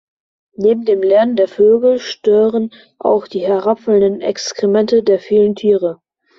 Neben 0.55 0.83
dem 0.85 1.03
Lärm 1.03 1.35
der 1.35 1.47
Vögel 1.47 1.99
stören 1.99 2.71
auch 2.97 3.27
die 3.27 3.41
herabfallenden 3.45 4.19
Exkremente 4.21 5.03
der 5.03 5.19
vielen 5.19 5.55
Tiere. 5.55 6.01